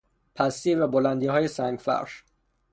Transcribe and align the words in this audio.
پستی 0.35 0.75
و 0.75 0.87
بلندیهای 0.87 1.47
سنگفرش 1.47 2.23